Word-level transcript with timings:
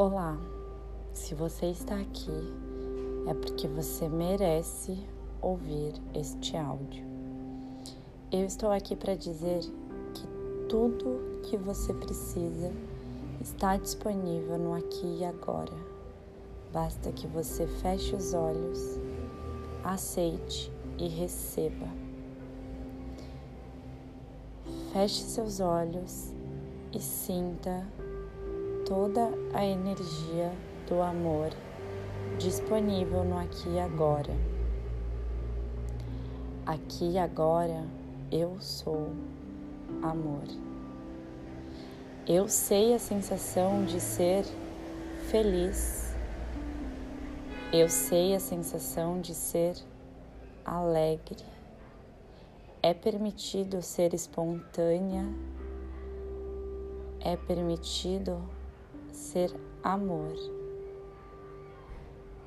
Olá, 0.00 0.38
se 1.12 1.34
você 1.34 1.66
está 1.66 1.96
aqui 1.96 2.30
é 3.26 3.34
porque 3.34 3.66
você 3.66 4.08
merece 4.08 4.96
ouvir 5.42 5.92
este 6.14 6.56
áudio. 6.56 7.04
Eu 8.30 8.44
estou 8.46 8.70
aqui 8.70 8.94
para 8.94 9.16
dizer 9.16 9.58
que 10.14 10.24
tudo 10.68 11.40
que 11.42 11.56
você 11.56 11.92
precisa 11.92 12.70
está 13.40 13.76
disponível 13.76 14.56
no 14.56 14.72
aqui 14.72 15.18
e 15.18 15.24
agora. 15.24 15.74
Basta 16.72 17.10
que 17.10 17.26
você 17.26 17.66
feche 17.66 18.14
os 18.14 18.34
olhos, 18.34 19.00
aceite 19.82 20.70
e 20.96 21.08
receba. 21.08 21.88
Feche 24.92 25.24
seus 25.24 25.58
olhos 25.58 26.32
e 26.94 27.00
sinta 27.00 27.84
toda 28.88 29.30
a 29.52 29.66
energia 29.66 30.50
do 30.88 31.02
amor 31.02 31.50
disponível 32.38 33.22
no 33.22 33.36
aqui 33.36 33.68
e 33.68 33.78
agora. 33.78 34.34
Aqui 36.64 37.10
e 37.12 37.18
agora 37.18 37.84
eu 38.32 38.56
sou 38.60 39.12
amor. 40.00 40.44
Eu 42.26 42.48
sei 42.48 42.94
a 42.94 42.98
sensação 42.98 43.84
de 43.84 44.00
ser 44.00 44.46
feliz. 45.30 46.14
Eu 47.70 47.90
sei 47.90 48.34
a 48.34 48.40
sensação 48.40 49.20
de 49.20 49.34
ser 49.34 49.76
alegre. 50.64 51.44
É 52.82 52.94
permitido 52.94 53.82
ser 53.82 54.14
espontânea. 54.14 55.26
É 57.20 57.36
permitido 57.36 58.40
ser 59.18 59.52
amor. 59.82 60.32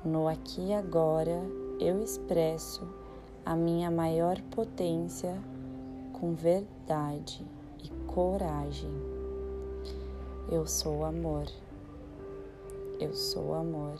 No 0.02 0.26
aqui 0.26 0.68
e 0.68 0.72
agora 0.72 1.42
eu 1.78 2.02
expresso 2.02 2.88
a 3.44 3.54
minha 3.54 3.90
maior 3.90 4.40
potência 4.50 5.38
com 6.14 6.32
verdade 6.34 7.44
e 7.84 7.88
coragem. 8.06 8.90
Eu 10.50 10.66
sou 10.66 11.04
amor. 11.04 11.44
Eu 12.98 13.14
sou 13.14 13.54
amor. 13.54 13.94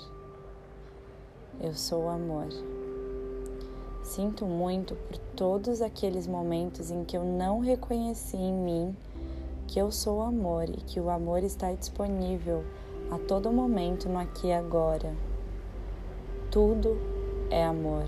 Eu 1.61 1.75
sou 1.75 2.09
amor. 2.09 2.49
Sinto 4.03 4.47
muito 4.47 4.97
por 4.97 5.19
todos 5.37 5.83
aqueles 5.83 6.27
momentos 6.27 6.91
em 6.91 7.05
que 7.05 7.17
eu 7.17 7.25
não 7.25 7.61
reconheci 7.61 8.37
em 8.37 8.53
mim 8.53 8.97
que 9.73 9.79
eu 9.79 9.91
sou 9.91 10.21
amor 10.21 10.69
e 10.69 10.83
que 10.83 11.01
o 11.01 11.09
amor 11.09 11.43
está 11.43 11.73
disponível 11.73 12.63
a 13.11 13.19
todo 13.19 13.51
momento 13.51 14.07
no 14.07 14.19
aqui 14.19 14.49
e 14.49 14.53
agora. 14.53 15.17
Tudo 16.51 16.99
é 17.49 17.65
amor. 17.65 18.05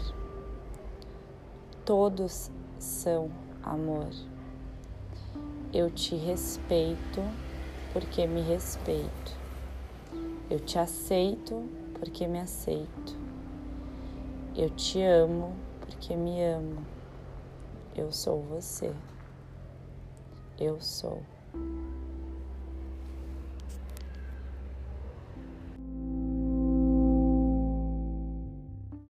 Todos 1.82 2.50
são 2.78 3.30
amor. 3.62 4.10
Eu 5.72 5.90
te 5.90 6.14
respeito 6.14 7.22
porque 7.94 8.26
me 8.26 8.42
respeito. 8.42 9.34
Eu 10.50 10.60
te 10.60 10.78
aceito 10.78 11.64
porque 11.98 12.26
me 12.26 12.40
aceito. 12.40 13.18
Eu 14.54 14.68
te 14.68 15.00
amo 15.00 15.54
porque 15.80 16.14
me 16.14 16.44
amo. 16.44 16.84
Eu 17.96 18.12
sou 18.12 18.42
você. 18.42 18.92
Eu 20.58 20.78
sou. 20.78 21.22